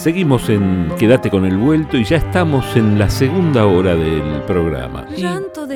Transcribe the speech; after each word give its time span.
Seguimos 0.00 0.48
en 0.48 0.88
Quédate 0.98 1.28
con 1.28 1.44
el 1.44 1.58
vuelto 1.58 1.98
y 1.98 2.04
ya 2.04 2.16
estamos 2.16 2.74
en 2.74 2.98
la 2.98 3.10
segunda 3.10 3.66
hora 3.66 3.94
del 3.94 4.40
programa. 4.46 5.06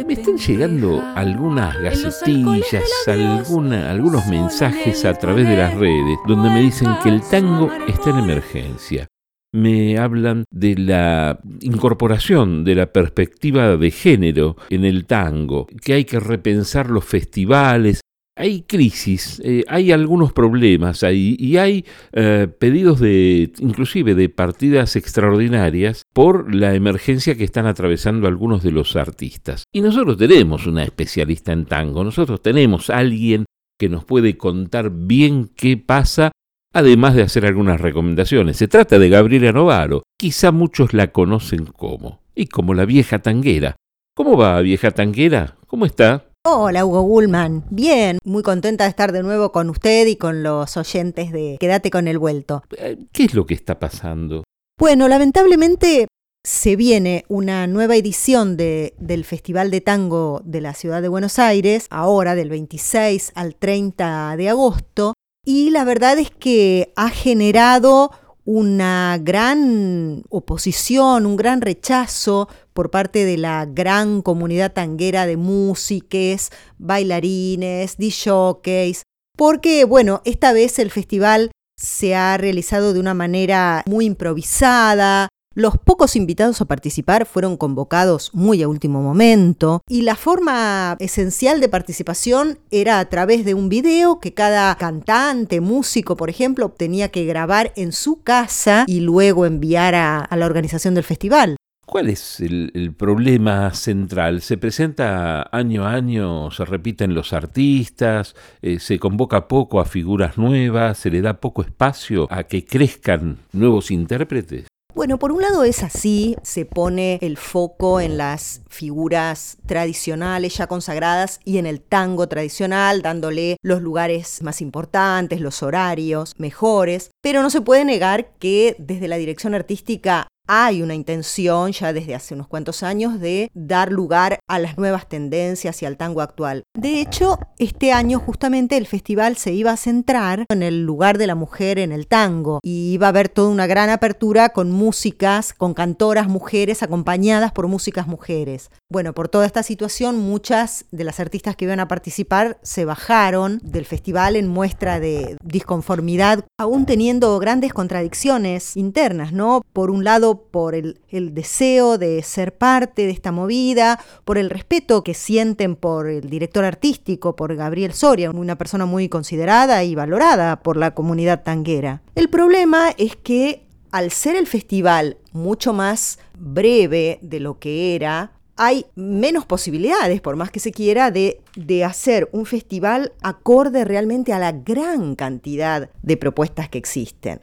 me 0.07 0.15
están 0.15 0.39
llegando 0.39 1.03
algunas 1.15 1.79
gacetillas, 1.79 2.89
alguna, 3.07 3.91
algunos 3.91 4.27
mensajes 4.27 5.05
a 5.05 5.13
través 5.13 5.47
de 5.47 5.59
las 5.59 5.75
redes 5.75 6.19
donde 6.27 6.49
me 6.49 6.63
dicen 6.63 6.89
que 7.03 7.11
el 7.11 7.21
tango 7.21 7.71
está 7.87 8.11
en 8.11 8.19
emergencia. 8.21 9.07
Me 9.53 9.99
hablan 9.99 10.45
de 10.51 10.75
la 10.77 11.39
incorporación 11.61 12.65
de 12.65 12.77
la 12.77 12.87
perspectiva 12.95 13.77
de 13.77 13.91
género 13.91 14.57
en 14.71 14.87
el 14.87 15.05
tango, 15.05 15.67
que 15.85 15.93
hay 15.93 16.07
que 16.07 16.19
repensar 16.19 16.89
los 16.89 17.05
festivales, 17.05 18.01
hay 18.37 18.63
crisis, 18.63 19.41
eh, 19.45 19.65
hay 19.69 19.93
algunos 19.93 20.33
problemas 20.33 21.05
y 21.05 21.57
hay 21.57 21.85
eh, 22.13 22.49
pedidos 22.59 22.99
de, 22.99 23.53
inclusive 23.59 24.15
de 24.15 24.29
partidas 24.29 24.97
extraordinarias 24.97 26.03
por 26.13 26.55
la 26.55 26.75
emergencia 26.75 27.37
que 27.37 27.45
están 27.45 27.67
atravesando 27.67 28.27
algunos 28.27 28.63
de 28.63 28.73
los 28.73 28.97
artistas. 28.97 29.65
Y 29.73 29.81
nosotros 29.81 30.17
tenemos 30.17 30.67
una 30.67 30.83
especialista 30.83 31.53
en 31.53 31.67
tango, 31.67 32.03
nosotros 32.03 32.43
tenemos 32.43 32.91
alguien 32.91 33.45
que 33.79 33.89
nos 33.89 34.05
puede 34.05 34.37
contar 34.37 34.91
bien 34.91 35.51
qué 35.55 35.77
pasa, 35.77 36.33
además 36.73 37.15
de 37.15 37.23
hacer 37.23 37.47
algunas 37.47 37.81
recomendaciones. 37.81 38.57
Se 38.57 38.69
trata 38.69 38.99
de 38.99 39.09
Gabriela 39.09 39.53
Novaro, 39.53 40.03
quizá 40.19 40.51
muchos 40.51 40.93
la 40.93 41.13
conocen 41.13 41.67
como, 41.67 42.21
y 42.35 42.47
como 42.47 42.75
la 42.75 42.85
vieja 42.85 43.21
tanguera. 43.21 43.77
¿Cómo 44.17 44.37
va, 44.37 44.61
vieja 44.61 44.91
tanguera? 44.91 45.57
¿Cómo 45.67 45.87
está? 45.87 46.34
Hola 46.47 46.85
Hugo 46.85 47.01
Gullman, 47.01 47.65
bien, 47.71 48.19
muy 48.23 48.43
contenta 48.43 48.85
de 48.85 48.91
estar 48.91 49.13
de 49.13 49.23
nuevo 49.23 49.51
con 49.51 49.71
usted 49.71 50.07
y 50.07 50.17
con 50.17 50.43
los 50.43 50.77
oyentes 50.77 51.33
de 51.33 51.57
Quédate 51.59 51.91
con 51.91 52.07
el 52.07 52.19
vuelto. 52.19 52.63
Eh, 52.77 52.99
¿Qué 53.13 53.25
es 53.25 53.33
lo 53.33 53.47
que 53.47 53.55
está 53.55 53.79
pasando? 53.79 54.45
Bueno, 54.79 55.09
lamentablemente 55.09 56.07
se 56.45 56.77
viene 56.77 57.25
una 57.29 57.67
nueva 57.67 57.97
edición 57.97 58.59
del 58.59 59.25
Festival 59.25 59.71
de 59.71 59.81
Tango 59.81 60.43
de 60.45 60.61
la 60.61 60.75
Ciudad 60.75 61.01
de 61.01 61.09
Buenos 61.09 61.39
Aires, 61.39 61.87
ahora 61.89 62.35
del 62.35 62.51
26 62.51 63.33
al 63.35 63.57
30 63.57 64.37
de 64.37 64.51
agosto, 64.51 65.15
y 65.47 65.71
la 65.71 65.85
verdad 65.85 66.19
es 66.19 66.31
que 66.31 66.93
ha 66.95 67.09
generado 67.09 68.11
una 68.45 69.19
gran 69.21 70.23
oposición, 70.29 71.27
un 71.27 71.37
gran 71.37 71.61
rechazo 71.61 72.49
por 72.73 72.91
parte 72.91 73.25
de 73.25 73.39
la 73.39 73.67
gran 73.67 74.23
comunidad 74.23 74.73
tanguera 74.73 75.27
de 75.27 75.37
músiques, 75.37 76.51
bailarines, 76.79 77.97
DJs, 77.97 79.03
porque, 79.37 79.85
bueno, 79.85 80.23
esta 80.25 80.53
vez 80.53 80.79
el 80.79 80.91
festival 80.91 81.51
se 81.77 82.15
ha 82.15 82.37
realizado 82.37 82.93
de 82.93 83.01
una 83.01 83.15
manera 83.15 83.83
muy 83.87 84.05
improvisada, 84.05 85.29
los 85.55 85.79
pocos 85.79 86.17
invitados 86.17 86.61
a 86.61 86.65
participar 86.65 87.27
fueron 87.27 87.57
convocados 87.57 88.31
muy 88.35 88.63
a 88.63 88.69
último 88.69 89.03
momento 89.03 89.83
y 89.89 90.03
la 90.03 90.17
forma 90.17 90.97
esencial 90.99 91.61
de 91.61 91.69
participación 91.69 92.59
era 92.73 92.99
a 92.99 93.09
través 93.09 93.45
de 93.45 93.55
un 93.55 93.69
video 93.69 94.19
que 94.19 94.35
cada 94.35 94.75
cantante, 94.77 95.61
músico, 95.61 96.17
por 96.17 96.29
ejemplo, 96.29 96.71
tenía 96.71 97.11
que 97.11 97.25
grabar 97.25 97.73
en 97.77 97.93
su 97.93 98.21
casa 98.23 98.85
y 98.89 99.01
luego 99.01 99.47
enviar 99.47 99.95
a, 99.95 100.29
la 100.35 100.47
organización 100.47 100.95
del 100.95 101.05
festival. 101.05 101.57
¿Cuál 101.87 102.09
es 102.09 102.41
el, 102.41 102.93
problema 102.99 103.73
central? 103.75 104.41
¿Se 104.41 104.57
presenta 104.57 105.49
año 105.53 105.85
a 105.85 105.93
año, 105.93 106.51
se 106.51 106.65
repiten 106.65 107.15
los 107.15 107.33
artistas, 107.33 108.35
eh, 108.63 108.81
se 108.81 108.99
convoca 108.99 109.47
poco 109.47 109.79
a 109.79 109.85
figuras 109.85 110.37
nuevas, 110.37 110.99
se 110.99 111.11
le 111.11 111.21
da 111.21 111.35
poco 111.35 111.63
espacio 111.63 112.27
a 112.31 112.43
que 112.45 112.65
crezcan 112.65 113.39
nuevos 113.53 113.93
intérpretes? 113.93 114.67
Bueno, 114.95 115.19
por 115.19 115.33
un 115.33 115.43
lado 115.43 115.65
es 115.65 115.83
así, 115.83 116.37
se 116.45 116.67
pone 116.67 117.19
el 117.21 117.37
foco 117.37 118.01
en 118.01 118.17
las 118.17 118.63
figuras 118.69 119.59
tradicionales 119.67 120.57
ya 120.57 120.69
consagradas 120.69 121.41
y 121.45 121.59
en 121.59 121.67
el 121.67 121.81
tango 121.81 122.29
tradicional, 122.29 123.03
dándole 123.03 123.57
los 123.61 123.83
lugares 123.83 124.41
más 124.43 124.61
importantes, 124.61 125.41
los 125.41 125.65
horarios 125.65 126.35
mejores, 126.39 127.11
pero 127.21 127.43
no 127.43 127.51
se 127.51 127.61
puede 127.61 127.85
negar 127.85 128.35
que 128.39 128.77
desde 128.79 129.09
la 129.09 129.17
dirección 129.17 129.57
artística 129.57 130.29
hay 130.47 130.83
una 130.83 130.95
intención 130.95 131.73
ya 131.73 131.93
desde 131.93 132.15
hace 132.15 132.35
unos 132.35 132.49
cuantos 132.49 132.83
años 132.83 133.21
de 133.21 133.51
dar 133.55 133.91
lugar 133.91 134.41
a 134.47 134.59
las 134.59 134.77
nuevas 134.77 135.09
tendencias 135.09 135.83
y 135.83 135.87
al 135.87 135.97
tango 135.97 136.21
actual. 136.21 136.65
De 136.75 137.01
hecho, 137.01 137.39
este 137.59 137.93
año 137.93 138.19
justamente 138.19 138.77
el 138.77 138.87
festival 138.87 139.37
se 139.37 139.53
iba 139.53 139.73
a 139.73 139.77
centrar 139.77 140.45
en 140.49 140.63
el 140.63 140.85
lugar 140.85 141.19
de 141.19 141.27
la 141.27 141.35
mujer 141.35 141.79
en 141.79 141.93
el 141.93 142.07
tango 142.07 142.61
y 142.63 142.93
iba 142.93 143.07
a 143.07 143.11
haber 143.11 143.29
toda 143.29 143.49
una 143.49 143.67
gran 143.67 143.91
apertura 143.91 144.51
con 144.51 144.71
músicas, 144.71 145.53
con 145.55 145.75
cantoras 145.75 146.29
mujeres 146.29 146.83
acompañadas 146.83 147.53
por 147.53 147.69
músicas 147.69 148.07
mujeres. 148.07 148.71
Bueno, 148.91 149.15
por 149.15 149.29
toda 149.29 149.47
esta 149.47 149.63
situación, 149.63 150.19
muchas 150.19 150.85
de 150.93 151.05
las 151.05 151.19
artistas 151.19 151.57
que 151.57 151.65
iban 151.65 151.81
a 151.81 151.89
participar 151.89 152.59
se 152.63 152.85
bajaron 152.85 153.59
del 153.65 153.87
festival 153.87 154.37
en 154.37 154.47
muestra 154.47 155.01
de 155.01 155.37
disconformidad, 155.43 156.45
aún 156.59 156.85
teniendo 156.85 157.39
grandes 157.39 157.73
contradicciones 157.73 158.77
internas, 158.77 159.33
¿no? 159.33 159.63
Por 159.73 159.91
un 159.91 160.05
lado, 160.05 160.45
por 160.51 160.75
el, 160.75 161.01
deseo 161.11 161.97
de 161.97 162.23
ser 162.23 162.57
parte 162.57 163.07
de 163.07 163.11
esta 163.11 163.33
movida, 163.33 163.99
por 164.25 164.37
el 164.37 164.51
respeto 164.51 165.03
que 165.03 165.15
sienten 165.15 165.77
por 165.77 166.07
el 166.07 166.29
director 166.29 166.65
artístico, 166.65 167.35
por 167.35 167.57
Gabriel 167.57 167.95
Soria, 167.95 168.31
una 168.31 168.57
persona 168.59 168.85
muy 168.85 169.09
considerada 169.09 169.83
y 169.83 169.95
valorada 169.95 170.63
por 170.63 170.77
la 170.77 170.95
comunidad 170.95 171.43
tanguera. 171.43 172.03
El 172.15 172.29
problema 172.29 172.91
es 172.99 173.17
que 173.17 173.67
al 173.91 174.11
ser 174.11 174.37
el 174.37 174.47
festival 174.47 175.17
mucho 175.33 175.73
más 175.73 176.19
breve 176.39 177.19
de 177.23 177.41
lo 177.41 177.59
que 177.59 177.95
era, 177.95 178.33
hay 178.57 178.87
menos 178.95 179.47
posibilidades, 179.47 180.21
por 180.21 180.37
más 180.37 180.51
que 180.51 180.61
se 180.61 180.73
quiera, 180.73 181.11
de, 181.11 181.41
hacer 181.85 182.29
un 182.33 182.47
festival 182.47 183.13
acorde 183.23 183.85
realmente 183.85 184.33
a 184.33 184.39
la 184.39 184.53
gran 184.53 185.17
cantidad 185.17 185.91
de 186.03 186.17
propuestas 186.17 186.69
que 186.69 186.79
existen. 186.79 187.41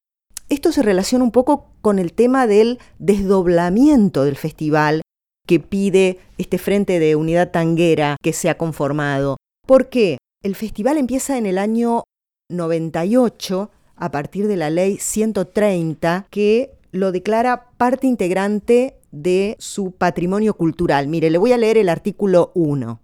Esto 0.49 0.71
se 0.71 0.83
relaciona 0.83 1.23
un 1.23 1.31
poco 1.31 1.67
con 1.81 1.99
el 1.99 2.13
tema 2.13 2.47
del 2.47 2.79
desdoblamiento 2.99 4.23
del 4.23 4.35
festival 4.35 5.01
que 5.47 5.59
pide 5.59 6.19
este 6.37 6.57
Frente 6.57 6.99
de 6.99 7.15
Unidad 7.15 7.51
Tanguera 7.51 8.17
que 8.21 8.33
se 8.33 8.49
ha 8.49 8.57
conformado. 8.57 9.37
¿Por 9.65 9.89
qué? 9.89 10.17
El 10.43 10.55
festival 10.55 10.97
empieza 10.97 11.37
en 11.37 11.45
el 11.45 11.57
año 11.57 12.03
98 12.49 13.71
a 13.95 14.11
partir 14.11 14.47
de 14.47 14.57
la 14.57 14.69
ley 14.69 14.97
130 14.97 16.27
que 16.29 16.73
lo 16.91 17.11
declara 17.11 17.69
parte 17.77 18.07
integrante 18.07 18.95
de 19.11 19.55
su 19.59 19.91
patrimonio 19.91 20.55
cultural. 20.55 21.07
Mire, 21.07 21.29
le 21.29 21.37
voy 21.37 21.53
a 21.53 21.57
leer 21.57 21.77
el 21.77 21.89
artículo 21.89 22.51
1. 22.55 23.01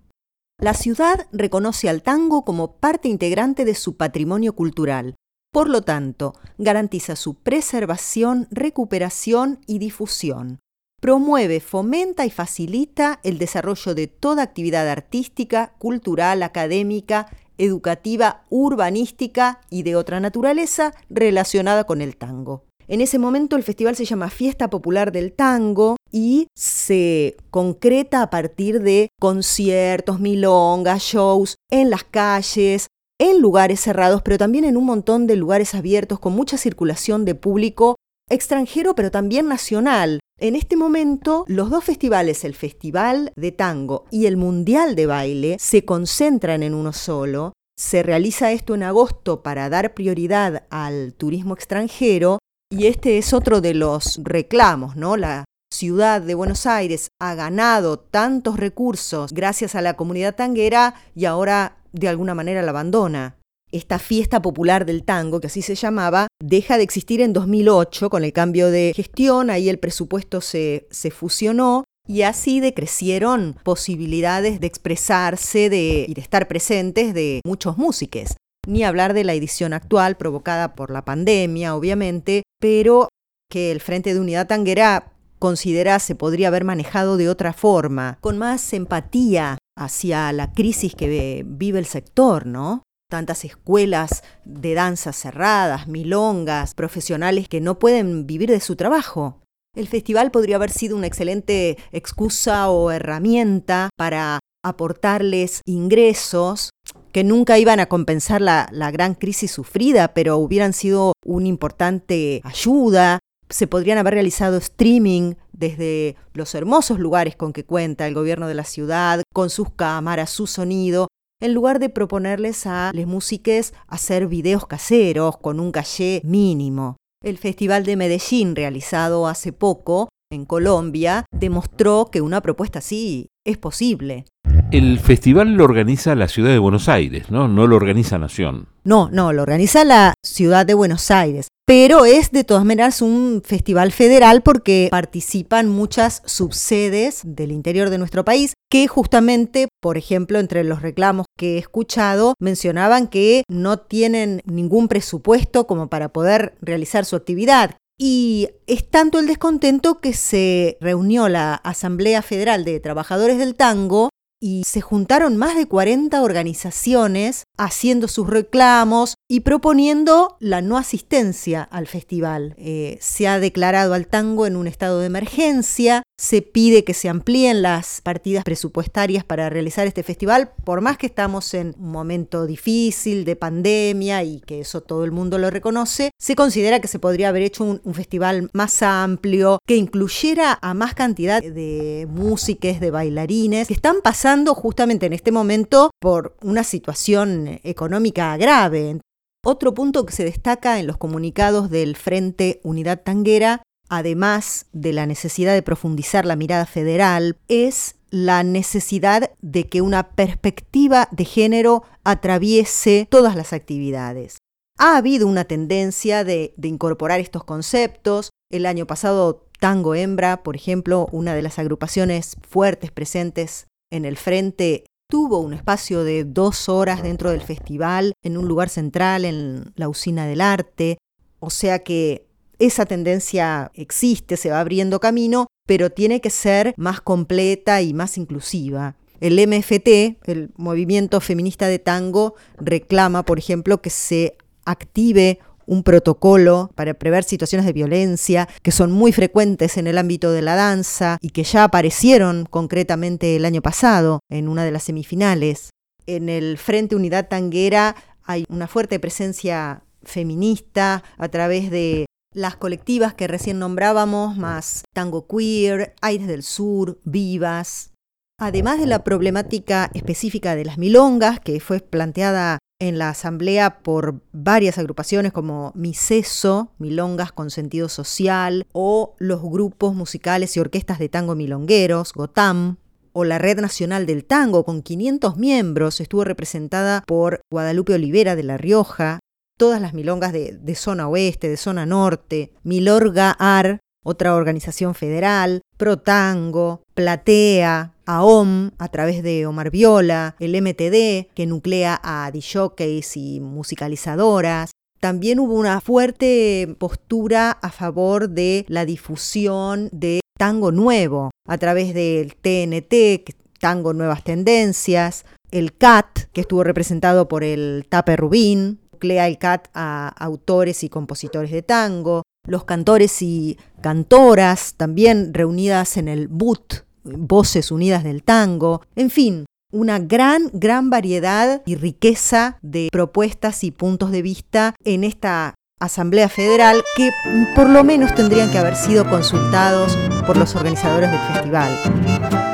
La 0.59 0.73
ciudad 0.73 1.28
reconoce 1.31 1.90
al 1.90 2.01
tango 2.01 2.44
como 2.44 2.78
parte 2.78 3.07
integrante 3.07 3.66
de 3.66 3.75
su 3.75 3.95
patrimonio 3.95 4.53
cultural 4.53 5.16
por 5.57 5.69
lo 5.69 5.81
tanto, 5.81 6.35
garantiza 6.59 7.16
su 7.16 7.34
preservación, 7.34 8.47
recuperación 8.51 9.59
y 9.66 9.79
difusión. 9.79 10.59
Promueve, 11.01 11.62
fomenta 11.62 12.28
y 12.28 12.29
facilita 12.29 13.19
el 13.23 13.40
desarrollo 13.40 13.96
de 13.96 14.06
toda 14.06 14.44
actividad 14.44 14.88
artística, 14.88 15.73
cultural, 15.79 16.44
académica, 16.44 17.35
educativa, 17.57 18.46
urbanística 18.50 19.62
y 19.72 19.81
de 19.81 19.96
otra 19.96 20.19
naturaleza 20.19 20.94
relacionada 21.09 21.85
con 21.85 22.01
el 22.01 22.17
tango. 22.17 22.66
En 22.89 23.01
ese 23.01 23.19
momento 23.19 23.57
el 23.57 23.63
festival 23.63 23.97
se 23.97 24.05
llama 24.05 24.29
Fiesta 24.29 24.69
Popular 24.69 25.11
del 25.11 25.33
Tango 25.33 25.97
y 26.09 26.47
se 26.55 27.35
concreta 27.49 28.21
a 28.21 28.29
partir 28.29 28.81
de 28.81 29.09
conciertos, 29.19 30.22
milongas, 30.22 31.01
shows 31.01 31.55
en 31.69 31.89
las 31.89 32.05
calles, 32.05 32.87
en 33.19 33.41
lugares 33.41 33.81
cerrados, 33.81 34.22
pero 34.22 34.37
también 34.37 34.63
en 34.63 34.78
un 34.78 34.85
montón 34.85 35.28
de 35.28 35.35
lugares 35.35 35.75
abiertos 35.75 36.19
con 36.19 36.31
mucha 36.31 36.57
circulación 36.57 37.25
de 37.25 37.35
público 37.35 37.97
extranjero, 38.29 38.95
pero 38.95 39.11
también 39.11 39.49
nacional. 39.49 40.22
En 40.40 40.55
este 40.55 40.78
momento, 40.78 41.43
los 41.47 41.69
dos 41.69 41.83
festivales, 41.83 42.45
el 42.45 42.53
Festival 42.53 43.33
de 43.35 43.51
Tango 43.51 44.05
y 44.11 44.28
el 44.28 44.37
Mundial 44.37 44.95
de 44.95 45.07
Baile, 45.07 45.57
se 45.59 45.83
concentran 45.83 46.63
en 46.63 46.73
uno 46.73 46.93
solo. 46.93 47.51
Se 47.78 48.01
realiza 48.01 48.53
esto 48.53 48.75
en 48.75 48.83
agosto 48.83 49.43
para 49.43 49.67
dar 49.69 49.93
prioridad 49.93 50.67
al 50.69 51.13
turismo 51.16 51.53
extranjero 51.53 52.40
y 52.69 52.87
este 52.87 53.17
es 53.17 53.34
otro 53.34 53.61
de 53.61 53.73
los 53.73 54.19
reclamos, 54.23 54.96
¿no? 54.96 55.16
La 55.16 55.46
ciudad 55.73 56.22
de 56.22 56.35
Buenos 56.35 56.66
Aires 56.66 57.09
ha 57.19 57.35
ganado 57.35 57.99
tantos 57.99 58.58
recursos 58.58 59.34
gracias 59.34 59.75
a 59.75 59.81
la 59.81 59.96
comunidad 59.96 60.35
tanguera 60.35 60.96
y 61.16 61.25
ahora 61.25 61.78
de 61.91 62.08
alguna 62.08 62.35
manera 62.35 62.61
la 62.61 62.72
abandona. 62.72 63.37
Esta 63.72 63.99
fiesta 63.99 64.41
popular 64.41 64.85
del 64.85 65.03
tango, 65.03 65.41
que 65.41 65.47
así 65.47 65.61
se 65.61 65.75
llamaba, 65.75 66.28
deja 66.41 66.78
de 66.78 66.84
existir 66.84 67.19
en 67.19 67.34
2008 67.34 68.09
con 68.09 68.23
el 68.23 68.31
cambio 68.31 68.72
de 68.72 68.93
gestión, 68.96 69.49
ahí 69.49 69.67
el 69.67 69.79
presupuesto 69.79 70.40
se, 70.40 70.87
se 70.90 71.11
fusionó 71.11 71.84
y 72.08 72.22
así 72.22 72.61
decrecieron 72.61 73.58
posibilidades 73.64 74.61
de 74.61 74.67
expresarse 74.67 75.69
de, 75.69 76.05
y 76.08 76.14
de 76.14 76.22
estar 76.22 76.47
presentes 76.47 77.14
de 77.14 77.41
muchos 77.46 77.78
músicos. 77.78 78.37
Ni 78.67 78.84
hablar 78.84 79.14
de 79.14 79.23
la 79.23 79.34
edición 79.34 79.72
actual 79.72 80.17
provocada 80.17 80.75
por 80.75 80.91
la 80.91 81.05
pandemia, 81.05 81.73
obviamente, 81.73 82.43
pero 82.59 83.08
que 83.49 83.72
el 83.72 83.79
Frente 83.79 84.14
de 84.14 84.19
Unidad 84.19 84.47
Tanguera 84.47 85.14
considera 85.40 85.99
se 85.99 86.16
podría 86.16 86.49
haber 86.49 86.66
manejado 86.66 87.16
de 87.16 87.29
otra 87.29 87.53
forma, 87.53 88.17
con 88.19 88.37
más 88.37 88.73
empatía 88.73 89.58
hacia 89.78 90.34
la 90.34 90.52
crisis 90.52 90.96
que 90.96 91.46
vive 91.47 91.79
el 91.79 91.85
sector, 91.85 92.46
¿no? 92.46 92.84
Tantas 93.09 93.46
escuelas 93.46 94.25
de 94.43 94.73
danza 94.73 95.14
cerradas, 95.14 95.87
milongas, 95.87 96.73
profesionales 96.73 97.47
que 97.47 97.61
no 97.61 97.79
pueden 97.79 98.28
vivir 98.28 98.49
de 98.49 98.59
su 98.59 98.75
trabajo. 98.75 99.40
El 99.78 99.87
festival 99.87 100.29
podría 100.29 100.58
haber 100.58 100.72
sido 100.72 100.97
una 100.97 101.08
excelente 101.08 101.78
excusa 101.93 102.69
o 102.69 102.91
herramienta 102.91 103.91
para 103.96 104.40
aportarles 104.61 105.61
ingresos 105.66 106.72
que 107.17 107.23
nunca 107.23 107.58
iban 107.58 107.79
a 107.79 107.87
compensar 107.87 108.41
la, 108.41 108.91
gran 108.91 109.16
crisis 109.16 109.49
sufrida, 109.49 110.14
pero 110.14 110.37
hubieran 110.37 110.72
sido 110.72 111.14
una 111.25 111.47
importante 111.47 112.41
ayuda 112.43 113.17
se 113.49 113.66
podrían 113.66 113.97
haber 113.97 114.14
realizado 114.14 114.58
streaming 114.58 115.34
desde 115.52 116.16
los 116.34 116.53
hermosos 116.53 116.99
lugares 116.99 117.35
con 117.35 117.53
que 117.53 117.66
cuenta 117.66 118.05
el 118.05 118.14
gobierno 118.14 118.47
de 118.47 118.53
la 118.53 118.66
ciudad, 118.66 119.23
con 119.34 119.49
sus 119.49 119.72
cámaras, 119.72 120.29
su 120.29 120.46
sonido, 120.46 121.08
en 121.41 121.55
lugar 121.55 121.79
de 121.79 121.90
proponerles 121.90 122.67
a 122.67 122.91
les 122.93 123.08
músiques 123.08 123.73
hacer 123.87 124.28
videos 124.28 124.67
caseros 124.67 125.37
con 125.37 125.59
un 125.59 125.72
caché 125.72 126.22
mínimo. 126.23 126.97
El 127.23 127.40
Festival 127.40 127.84
de 127.84 127.96
Medellín, 127.96 128.55
realizado 128.55 129.25
hace 129.25 129.53
poco 129.53 130.09
en 130.31 130.46
Colombia, 130.46 131.25
demostró 131.31 132.09
que 132.11 132.22
una 132.22 132.41
propuesta 132.41 132.78
así 132.78 133.29
es 133.43 133.58
posible. 133.58 134.25
El 134.69 134.99
festival 134.99 135.53
lo 135.53 135.64
organiza 135.64 136.14
la 136.14 136.28
ciudad 136.28 136.49
de 136.52 136.59
Buenos 136.59 136.90
Aires, 136.90 137.31
¿no? 137.31 137.47
No 137.47 137.67
lo 137.67 137.78
organiza 137.78 138.17
Nación. 138.17 138.67
No, 138.84 139.09
no, 139.09 139.31
lo 139.31 139.43
organiza 139.43 139.85
la 139.85 140.14
ciudad 140.22 140.66
de 140.66 140.73
Buenos 140.73 141.09
Aires. 141.09 141.47
Pero 141.66 142.03
es 142.03 142.31
de 142.31 142.43
todas 142.43 142.66
maneras 142.66 143.02
un 143.02 143.41
festival 143.46 143.93
federal 143.93 144.41
porque 144.41 144.90
participan 144.91 145.69
muchas 145.69 146.22
subsedes 146.25 147.22
del 147.23 147.53
interior 147.53 147.90
de 147.90 147.97
nuestro 147.97 148.25
país 148.25 148.55
que 148.69 148.87
justamente, 148.87 149.69
por 149.81 149.97
ejemplo, 149.97 150.37
entre 150.37 150.66
los 150.66 150.81
reclamos 150.81 151.28
que 151.37 151.55
he 151.55 151.58
escuchado, 151.59 152.34
mencionaban 152.41 153.08
que 153.08 153.43
no 153.47 153.79
tienen 153.79 154.41
ningún 154.46 154.90
presupuesto 154.90 155.66
como 155.66 155.90
para 155.90 156.09
poder 156.09 156.58
realizar 156.61 157.05
su 157.05 157.16
actividad. 157.16 157.78
Y 157.97 158.49
es 158.67 158.90
tanto 158.90 159.17
el 159.17 159.28
descontento 159.28 160.02
que 160.02 160.14
se 160.14 160.78
reunió 160.81 161.29
la 161.29 161.55
Asamblea 161.55 162.22
Federal 162.22 162.66
de 162.66 162.79
Trabajadores 162.81 163.40
del 163.40 163.55
Tango 163.55 164.09
y 164.39 164.63
se 164.66 164.81
juntaron 164.81 165.37
más 165.37 165.55
de 165.55 165.67
40 165.67 166.22
organizaciones 166.22 167.47
haciendo 167.57 168.07
sus 168.07 168.27
reclamos 168.27 169.15
y 169.27 169.41
proponiendo 169.41 170.37
la 170.39 170.61
no 170.61 170.77
asistencia 170.77 171.63
al 171.63 171.87
festival. 171.87 172.55
Eh, 172.57 172.97
se 173.01 173.27
ha 173.27 173.39
declarado 173.39 173.93
al 173.93 174.07
tango 174.07 174.45
en 174.45 174.55
un 174.55 174.67
estado 174.67 174.99
de 174.99 175.07
emergencia, 175.07 176.03
se 176.19 176.41
pide 176.41 176.83
que 176.83 176.93
se 176.93 177.09
amplíen 177.09 177.61
las 177.61 178.01
partidas 178.01 178.43
presupuestarias 178.43 179.23
para 179.23 179.49
realizar 179.49 179.85
este 179.85 180.03
festival, 180.03 180.51
por 180.63 180.81
más 180.81 180.97
que 180.97 181.05
estamos 181.05 181.53
en 181.53 181.75
un 181.77 181.91
momento 181.91 182.45
difícil 182.45 183.25
de 183.25 183.35
pandemia 183.35 184.23
y 184.23 184.39
que 184.41 184.61
eso 184.61 184.81
todo 184.81 185.03
el 185.03 185.11
mundo 185.11 185.37
lo 185.37 185.49
reconoce, 185.49 186.11
se 186.17 186.35
considera 186.35 186.79
que 186.79 186.87
se 186.87 186.99
podría 186.99 187.29
haber 187.29 187.43
hecho 187.43 187.63
un, 187.63 187.81
festival 187.93 188.49
más 188.53 188.83
amplio, 188.83 189.59
que 189.65 189.75
incluyera 189.75 190.59
a 190.61 190.73
más 190.73 190.93
cantidad 190.93 191.41
de 191.41 192.07
músicos, 192.09 192.79
de 192.79 192.91
bailarines, 192.91 193.67
que 193.67 193.73
están 193.73 193.97
pasando 194.03 194.53
justamente 194.53 195.05
en 195.05 195.13
este 195.13 195.31
momento 195.31 195.91
por 195.99 196.35
una 196.41 196.63
situación 196.63 197.47
económica 197.64 198.35
grave. 198.38 198.99
Otro 199.46 199.73
punto 199.73 200.05
que 200.05 200.14
se 200.14 200.23
destaca 200.26 200.79
en 200.79 200.88
los 200.88 200.97
comunicados 200.97 201.70
del 201.70 201.96
Frente 201.96 202.59
Unidad 202.64 203.02
Tanguera 203.03 203.61
además 203.90 204.66
de 204.73 204.94
la 204.94 205.05
necesidad 205.05 205.53
de 205.53 205.61
profundizar 205.61 206.26
la 206.26 206.35
mirada 206.35 206.66
federal, 206.66 207.38
es 207.47 207.96
la 208.09 208.44
necesidad 208.44 209.32
de 209.41 209.67
que 209.67 209.82
una 209.82 210.11
perspectiva 210.11 211.09
de 211.11 211.26
género 211.26 211.84
atraviese 212.03 213.08
todas 213.09 213.35
las 213.35 213.53
actividades. 213.53 214.38
Ha 214.78 214.97
habido 214.97 215.28
una 215.28 215.46
tendencia 215.46 216.23
de, 216.23 216.53
incorporar 216.61 217.20
estos 217.20 217.43
conceptos. 217.43 218.29
El 218.52 218.66
año 218.66 218.85
pasado, 218.85 219.46
Tango 219.59 219.96
Hembra, 219.96 220.43
por 220.43 220.55
ejemplo, 220.55 221.08
una 221.11 221.34
de 221.34 221.41
las 221.41 221.59
agrupaciones 221.59 222.38
fuertes 222.47 222.91
presentes 222.91 223.67
en 223.91 224.05
el 224.05 224.17
frente, 224.17 224.85
tuvo 225.09 225.39
un 225.39 225.53
espacio 225.53 226.03
de 226.03 226.23
dos 226.23 226.69
horas 226.69 227.01
dentro 227.01 227.31
del 227.31 227.41
festival, 227.41 228.13
en 228.23 228.37
un 228.37 228.47
lugar 228.47 228.69
central, 228.69 229.25
en 229.25 229.71
la 229.75 229.89
usina 229.89 230.25
del 230.25 230.41
arte. 230.41 230.97
O 231.39 231.49
sea 231.49 231.79
que 231.79 232.27
esa 232.59 232.85
tendencia 232.85 233.71
existe, 233.73 234.37
se 234.37 234.49
va 234.49 234.59
abriendo 234.59 234.99
camino, 234.99 235.47
pero 235.65 235.89
tiene 235.89 236.21
que 236.21 236.29
ser 236.29 236.73
más 236.77 237.01
completa 237.01 237.81
y 237.81 237.93
más 237.93 238.17
inclusiva. 238.17 238.95
El 239.19 239.35
MFT, 239.47 240.17
el 240.29 240.51
Movimiento 240.57 241.19
Feminista 241.21 241.67
de 241.67 241.79
Tango, 241.79 242.35
reclama, 242.57 243.23
por 243.23 243.39
ejemplo, 243.39 243.81
que 243.81 243.89
se 243.89 244.37
active 244.65 245.39
un 245.67 245.84
protocolo 245.84 246.72
para 246.73 246.96
prever 246.96 247.23
situaciones 247.23 247.67
de 247.67 247.73
violencia 247.73 248.49
que 248.64 248.72
son 248.72 248.91
muy 248.91 249.11
frecuentes 249.11 249.78
en 249.78 249.85
el 249.85 249.99
ámbito 249.99 250.31
de 250.31 250.41
la 250.41 250.55
danza 250.55 251.17
y 251.22 251.29
que 251.29 251.43
ya 251.43 251.66
aparecieron 251.66 252.47
concretamente 252.49 253.35
el 253.35 253.46
año 253.46 253.61
pasado 253.61 254.22
en 254.29 254.47
una 254.47 254.66
de 254.66 254.72
las 254.72 254.84
semifinales. 254.84 255.69
En 256.08 256.29
el 256.29 256.58
Frente 256.58 256.96
Unidad 256.96 257.27
Tanguera 257.27 257.96
hay 258.24 258.46
una 258.50 258.67
fuerte 258.67 259.00
presencia 259.00 259.84
feminista 260.03 261.03
a 261.17 261.27
través 261.29 261.69
de 261.69 262.05
las 262.34 262.55
colectivas 262.55 263.13
que 263.13 263.27
recién 263.27 263.60
nombrábamos, 263.60 264.38
más 264.38 264.84
Tango 264.93 265.27
Queer, 265.27 265.96
Aires 266.01 266.27
del 266.27 266.43
Sur, 266.43 267.00
Vivas. 267.03 267.91
Además 268.39 268.79
de 268.79 268.86
la 268.86 269.03
problemática 269.03 269.89
específica 269.93 270.55
de 270.55 270.65
las 270.65 270.77
milongas, 270.77 271.39
que 271.39 271.60
fue 271.60 271.79
planteada 271.79 272.60
en 272.79 272.98
la 272.98 273.10
asamblea 273.10 273.79
por 273.79 274.22
varias 274.32 274.77
agrupaciones 274.77 275.34
como 275.34 275.72
Miseso, 275.75 276.74
Milongas 276.77 277.32
con 277.32 277.50
Sentido 277.50 277.89
Social, 277.89 278.68
o 278.72 279.15
los 279.18 279.41
grupos 279.41 279.96
musicales 279.96 280.56
y 280.56 280.60
orquestas 280.60 281.00
de 281.00 281.10
tango 281.10 281.36
milongueros, 281.36 282.13
Gotam, 282.13 282.77
o 283.13 283.24
la 283.24 283.39
Red 283.39 283.60
Nacional 283.62 284.06
del 284.06 284.25
Tango, 284.25 284.63
con 284.63 284.84
500 284.84 285.38
miembros, 285.38 286.00
estuvo 286.01 286.24
representada 286.24 287.03
por 287.07 287.41
Guadalupe 287.51 287.96
Olivera 287.96 288.36
de 288.36 288.43
La 288.43 288.57
Rioja, 288.57 289.19
todas 289.57 289.81
las 289.81 289.96
milongas 289.96 290.34
de, 290.34 290.75
zona 290.75 291.07
oeste, 291.07 291.50
de 291.50 291.57
zona 291.57 291.88
norte, 291.88 292.51
Milorga 292.62 293.31
AR, 293.31 293.79
otra 294.05 294.36
organización 294.36 294.93
federal, 294.93 295.62
Protango, 295.77 296.84
Platea, 296.93 297.93
AOM 298.07 298.71
a 298.79 298.87
través 298.87 299.21
de 299.21 299.45
Omar 299.45 299.69
Viola, 299.69 300.35
el 300.39 300.59
MTD 300.59 301.33
que 301.35 301.45
nuclea 301.45 301.99
a 302.03 302.31
DJs 302.31 303.17
y 303.17 303.39
musicalizadoras. 303.39 304.71
También 304.99 305.39
hubo 305.39 305.53
una 305.53 305.79
fuerte 305.79 306.75
postura 306.79 307.51
a 307.51 307.69
favor 307.69 308.29
de 308.29 308.65
la 308.67 308.85
difusión 308.85 309.89
de 309.91 310.21
tango 310.39 310.71
nuevo 310.71 311.29
a 311.47 311.57
través 311.57 311.93
del 311.93 312.35
TNT, 312.35 313.35
Tango 313.59 313.93
Nuevas 313.93 314.23
Tendencias, 314.23 315.25
el 315.51 315.75
CAT, 315.77 316.29
que 316.33 316.41
estuvo 316.41 316.63
representado 316.63 317.27
por 317.27 317.43
el 317.43 317.85
Tape 317.89 318.15
Rubín, 318.15 318.79
nuclea 318.91 319.27
el 319.27 319.37
CAT 319.37 319.67
a 319.73 320.09
autores 320.09 320.83
y 320.83 320.89
compositores 320.89 321.51
de 321.51 321.61
tango, 321.61 322.23
los 322.47 322.63
cantores 322.65 323.21
y 323.21 323.57
cantoras 323.81 324.75
también 324.75 325.33
reunidas 325.33 325.97
en 325.97 326.07
el 326.07 326.27
BUT, 326.27 326.87
Voces 327.15 327.71
Unidas 327.71 328.03
del 328.03 328.23
Tango, 328.23 328.81
en 328.95 329.09
fin, 329.09 329.45
una 329.71 329.99
gran, 329.99 330.49
gran 330.53 330.89
variedad 330.89 331.61
y 331.65 331.75
riqueza 331.75 332.57
de 332.61 332.89
propuestas 332.91 333.63
y 333.63 333.71
puntos 333.71 334.11
de 334.11 334.21
vista 334.21 334.75
en 334.83 335.03
esta 335.03 335.55
Asamblea 335.79 336.27
Federal 336.27 336.83
que 336.95 337.11
por 337.55 337.69
lo 337.69 337.83
menos 337.83 338.15
tendrían 338.15 338.49
que 338.49 338.57
haber 338.57 338.75
sido 338.75 339.07
consultados 339.07 339.95
por 340.25 340.35
los 340.35 340.55
organizadores 340.55 341.11
del 341.11 341.19
festival. 341.19 341.79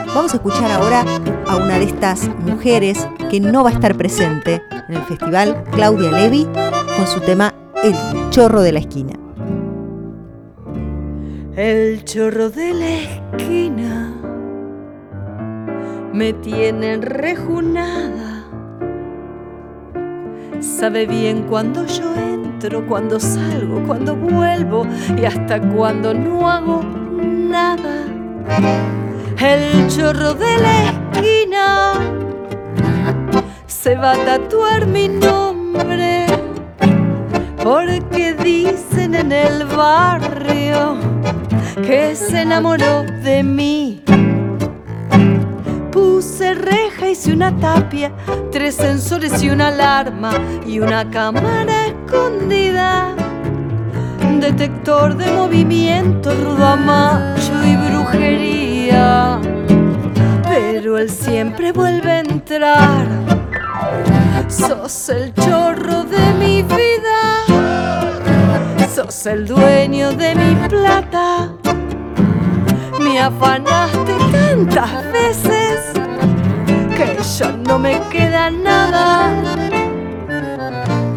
Vamos 0.07 0.33
a 0.33 0.37
escuchar 0.37 0.71
ahora 0.71 1.05
a 1.47 1.55
una 1.55 1.79
de 1.79 1.85
estas 1.85 2.27
mujeres 2.39 3.07
que 3.29 3.39
no 3.39 3.63
va 3.63 3.69
a 3.69 3.73
estar 3.73 3.95
presente 3.95 4.61
en 4.89 4.95
el 4.95 5.03
festival, 5.03 5.63
Claudia 5.71 6.11
Levi, 6.11 6.45
con 6.97 7.07
su 7.07 7.21
tema 7.21 7.53
El 7.83 7.95
chorro 8.29 8.61
de 8.61 8.73
la 8.73 8.79
esquina. 8.79 9.13
El 11.55 12.03
chorro 12.03 12.49
de 12.49 12.73
la 12.73 12.89
esquina 12.89 14.22
me 16.13 16.33
tiene 16.33 16.97
rejunada. 16.97 18.45
Sabe 20.59 21.05
bien 21.05 21.43
cuando 21.43 21.85
yo 21.85 22.15
entro, 22.15 22.85
cuando 22.87 23.19
salgo, 23.19 23.83
cuando 23.85 24.15
vuelvo 24.15 24.87
y 25.17 25.25
hasta 25.25 25.59
cuando 25.59 26.13
no 26.13 26.49
hago 26.49 26.81
nada 26.83 28.05
el 29.45 29.87
chorro 29.89 30.33
de 30.33 30.57
la 30.57 30.83
esquina 30.85 31.93
se 33.67 33.95
va 33.95 34.13
a 34.13 34.25
tatuar 34.25 34.87
mi 34.87 35.09
nombre 35.09 36.27
porque 37.61 38.33
dicen 38.33 39.15
en 39.15 39.31
el 39.31 39.65
barrio 39.65 40.97
que 41.85 42.15
se 42.15 42.41
enamoró 42.41 43.03
de 43.23 43.43
mí. 43.43 44.02
Puse 45.93 46.55
reja, 46.55 47.07
hice 47.07 47.31
una 47.31 47.55
tapia, 47.55 48.11
tres 48.51 48.73
sensores 48.75 49.43
y 49.43 49.51
una 49.51 49.67
alarma 49.67 50.31
y 50.65 50.79
una 50.79 51.07
cámara 51.11 51.85
escondida. 51.85 53.13
Detector 54.39 55.15
de 55.15 55.31
movimiento, 55.33 56.33
rudamacho 56.33 57.53
y 57.63 57.75
brujería. 57.75 59.39
Pero 60.49 60.97
él 60.97 61.11
siempre 61.11 61.71
vuelve 61.71 62.11
a 62.11 62.19
entrar. 62.21 63.07
Sos 64.47 65.09
el 65.09 65.31
chorro 65.35 66.05
de 66.05 66.33
mi 66.39 66.63
vida. 66.63 67.45
Sos 68.95 69.27
el 69.27 69.45
dueño 69.45 70.11
de 70.13 70.33
mi 70.33 70.55
plata. 70.67 71.62
Me 73.13 73.19
afanaste 73.19 74.11
tantas 74.31 75.11
veces 75.11 75.93
que 76.97 77.15
ya 77.21 77.51
no 77.51 77.77
me 77.77 78.01
queda 78.09 78.49
nada. 78.49 79.29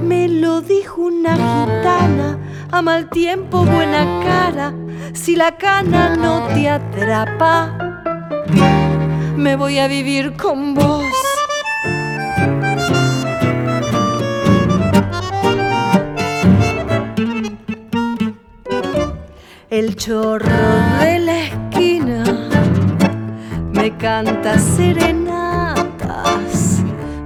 Me 0.02 0.28
lo 0.28 0.60
dijo 0.60 1.04
una 1.04 1.32
gitana, 1.36 2.38
a 2.70 2.82
mal 2.82 3.08
tiempo 3.08 3.64
buena 3.64 4.04
cara. 4.22 4.74
Si 5.14 5.36
la 5.36 5.56
cana 5.56 6.14
no 6.16 6.48
te 6.48 6.68
atrapa, 6.68 7.78
me 9.34 9.56
voy 9.56 9.78
a 9.78 9.88
vivir 9.88 10.36
con 10.36 10.74
vos. 10.74 11.02
El 19.70 19.96
chorro 19.96 20.46
de 21.00 21.18
me 21.20 21.55
canta 24.06 24.56
serenatas. 24.56 26.04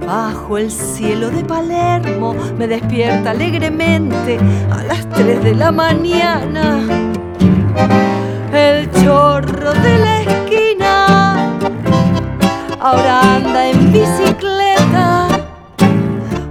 Bajo 0.03 0.57
el 0.57 0.71
cielo 0.71 1.29
de 1.29 1.43
Palermo 1.43 2.33
me 2.57 2.65
despierta 2.67 3.29
alegremente 3.29 4.39
a 4.71 4.81
las 4.85 5.07
3 5.09 5.43
de 5.43 5.53
la 5.53 5.71
mañana. 5.71 6.81
El 8.51 8.89
chorro 9.03 9.73
de 9.73 9.97
la 9.99 10.21
esquina 10.21 11.59
ahora 12.79 13.35
anda 13.35 13.69
en 13.69 13.93
bicicleta, 13.93 15.27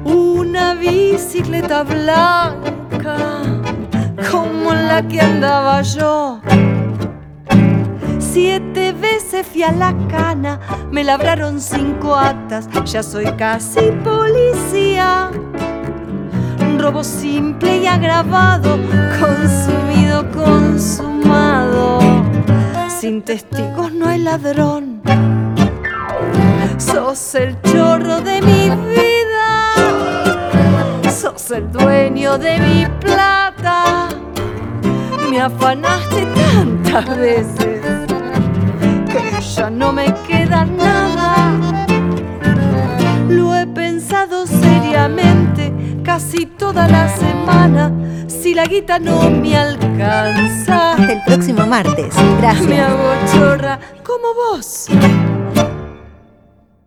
una 0.04 0.74
bicicleta 0.74 1.82
blanca 1.82 3.16
como 4.30 4.74
la 4.74 5.02
que 5.08 5.20
andaba 5.20 5.82
yo. 5.82 6.40
Siete 8.32 8.89
veces 9.00 9.46
fui 9.46 9.62
a 9.62 9.72
la 9.72 9.94
cana, 10.08 10.60
me 10.90 11.02
labraron 11.02 11.60
cinco 11.60 12.14
actas, 12.14 12.68
ya 12.84 13.02
soy 13.02 13.24
casi 13.36 13.90
policía. 14.04 15.30
Robo 16.78 17.02
simple 17.04 17.78
y 17.78 17.86
agravado, 17.86 18.78
consumido, 19.18 20.30
consumado. 20.30 21.98
Sin 22.88 23.22
testigos 23.22 23.92
no 23.92 24.08
hay 24.08 24.18
ladrón. 24.20 25.00
Sos 26.78 27.34
el 27.34 27.60
chorro 27.62 28.20
de 28.20 28.40
mi 28.42 28.70
vida, 28.94 29.72
sos 31.10 31.50
el 31.50 31.70
dueño 31.70 32.38
de 32.38 32.58
mi 32.58 32.86
plata 33.00 34.08
me 35.30 35.40
afanaste 35.40 36.26
tantas 36.34 37.16
veces 37.16 38.09
ya 39.70 39.76
no 39.76 39.92
me 39.92 40.14
queda 40.26 40.64
nada. 40.64 41.52
Lo 43.28 43.54
he 43.54 43.66
pensado 43.66 44.46
seriamente 44.46 45.72
casi 46.02 46.46
toda 46.46 46.88
la 46.88 47.08
semana. 47.08 47.92
Si 48.26 48.54
la 48.54 48.64
guita 48.64 48.98
no 48.98 49.30
me 49.30 49.56
alcanza, 49.56 50.92
hasta 50.92 51.12
el 51.12 51.22
próximo 51.24 51.66
martes. 51.66 52.14
Gracias. 52.40 52.66
Me 52.66 52.80
hago 52.80 53.12
chorra 53.32 53.78
como 54.04 54.34
vos. 54.34 54.88